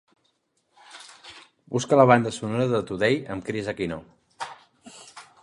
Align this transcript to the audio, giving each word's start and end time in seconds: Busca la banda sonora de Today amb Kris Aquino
Busca 1.75 1.99
la 2.01 2.07
banda 2.13 2.33
sonora 2.39 2.67
de 2.73 2.81
Today 2.93 3.21
amb 3.37 3.47
Kris 3.51 3.71
Aquino 3.75 4.01